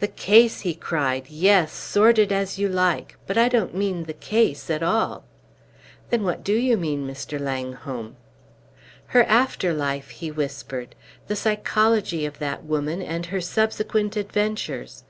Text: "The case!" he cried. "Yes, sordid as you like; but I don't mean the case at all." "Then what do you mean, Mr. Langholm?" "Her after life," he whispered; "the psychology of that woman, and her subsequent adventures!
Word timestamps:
"The 0.00 0.08
case!" 0.08 0.62
he 0.62 0.74
cried. 0.74 1.28
"Yes, 1.30 1.70
sordid 1.72 2.32
as 2.32 2.58
you 2.58 2.68
like; 2.68 3.16
but 3.28 3.38
I 3.38 3.48
don't 3.48 3.76
mean 3.76 4.02
the 4.06 4.12
case 4.12 4.68
at 4.70 4.82
all." 4.82 5.22
"Then 6.10 6.24
what 6.24 6.42
do 6.42 6.54
you 6.54 6.76
mean, 6.76 7.06
Mr. 7.06 7.38
Langholm?" 7.38 8.16
"Her 9.14 9.22
after 9.22 9.72
life," 9.72 10.10
he 10.10 10.32
whispered; 10.32 10.96
"the 11.28 11.36
psychology 11.36 12.26
of 12.26 12.40
that 12.40 12.64
woman, 12.64 13.00
and 13.00 13.26
her 13.26 13.40
subsequent 13.40 14.16
adventures! 14.16 15.04